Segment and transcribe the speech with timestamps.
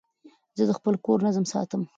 [0.57, 1.81] زه د خپل کور نظم ساتم.